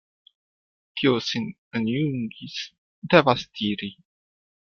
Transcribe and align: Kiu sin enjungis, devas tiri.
Kiu 1.01 1.19
sin 1.25 1.45
enjungis, 1.79 2.57
devas 3.13 3.47
tiri. 3.53 3.91